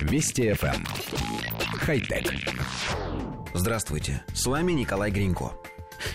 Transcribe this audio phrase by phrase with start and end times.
[0.00, 0.74] Вести FM.
[0.74, 0.86] Эм.
[1.78, 2.32] Хай-тек.
[3.54, 5.52] Здравствуйте, с вами Николай Гринько.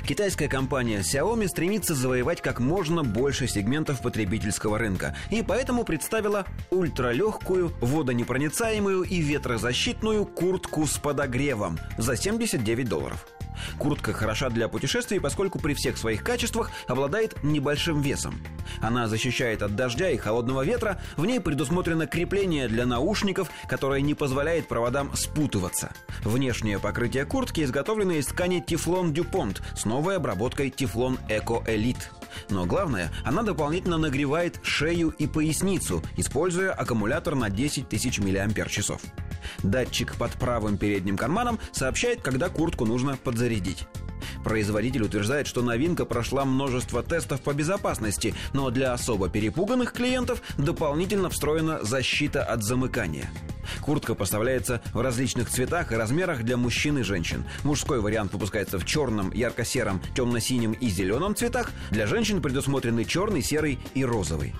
[0.07, 7.73] Китайская компания Xiaomi стремится завоевать как можно больше сегментов потребительского рынка и поэтому представила ультралегкую,
[7.81, 13.27] водонепроницаемую и ветрозащитную куртку с подогревом за 79 долларов.
[13.77, 18.35] Куртка хороша для путешествий, поскольку при всех своих качествах обладает небольшим весом.
[18.81, 24.13] Она защищает от дождя и холодного ветра, в ней предусмотрено крепление для наушников, которое не
[24.13, 25.91] позволяет проводам спутываться.
[26.23, 32.11] Внешнее покрытие куртки изготовлено из ткани Тефлон Дюпонт с новой обработкой Тефлон Эко Элит.
[32.49, 38.35] Но главное, она дополнительно нагревает шею и поясницу, используя аккумулятор на 10 тысяч мАч.
[39.63, 43.87] Датчик под правым передним карманом сообщает, когда куртку нужно подзарядить.
[44.43, 51.29] Производитель утверждает, что новинка прошла множество тестов по безопасности, но для особо перепуганных клиентов дополнительно
[51.29, 53.29] встроена защита от замыкания.
[53.81, 57.45] Куртка поставляется в различных цветах и размерах для мужчин и женщин.
[57.63, 61.71] Мужской вариант выпускается в черном, ярко-сером, темно-синем и зеленом цветах.
[61.91, 64.53] Для женщин предусмотрены черный, серый и розовый.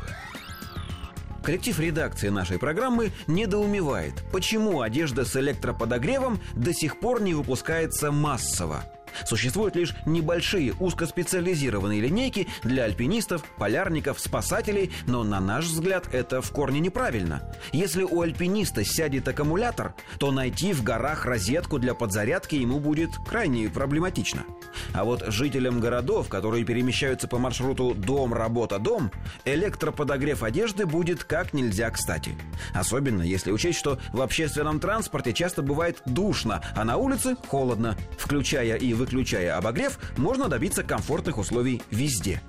[1.43, 8.83] Коллектив редакции нашей программы недоумевает, почему одежда с электроподогревом до сих пор не выпускается массово.
[9.25, 16.51] Существуют лишь небольшие узкоспециализированные линейки для альпинистов, полярников, спасателей, но на наш взгляд это в
[16.51, 17.43] корне неправильно.
[17.71, 23.69] Если у альпиниста сядет аккумулятор, то найти в горах розетку для подзарядки ему будет крайне
[23.69, 24.43] проблематично.
[24.93, 29.11] А вот жителям городов, которые перемещаются по маршруту дом-работа-дом,
[29.45, 32.35] электроподогрев одежды будет как нельзя кстати.
[32.73, 37.97] Особенно если учесть, что в общественном транспорте часто бывает душно, а на улице холодно.
[38.17, 42.41] Включая и выключая обогрев, можно добиться комфортных условий везде.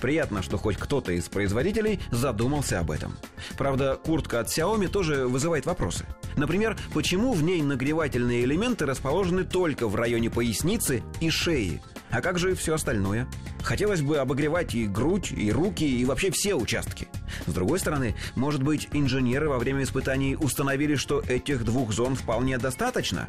[0.00, 3.16] Приятно, что хоть кто-то из производителей задумался об этом.
[3.56, 6.04] Правда, куртка от Xiaomi тоже вызывает вопросы.
[6.36, 11.82] Например, почему в ней нагревательные элементы расположены только в районе поясницы и шеи?
[12.12, 13.26] А как же все остальное?
[13.62, 17.08] Хотелось бы обогревать и грудь, и руки, и вообще все участки.
[17.46, 22.58] С другой стороны, может быть, инженеры во время испытаний установили, что этих двух зон вполне
[22.58, 23.26] достаточно?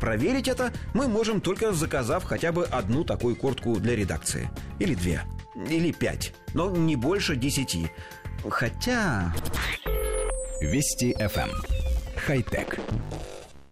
[0.00, 4.50] Проверить это мы можем только заказав хотя бы одну такую куртку для редакции.
[4.78, 5.22] Или две.
[5.70, 6.34] Или пять.
[6.52, 7.90] Но не больше десяти.
[8.48, 9.34] Хотя...
[10.60, 11.50] Вести FM.
[12.16, 12.78] Хай-тек.